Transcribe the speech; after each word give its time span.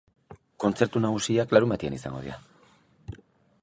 Kontzertu 0.63 1.03
nagusiak 1.03 1.55
larunbatean 1.57 1.99
izango 2.01 2.25
dira. 2.27 2.43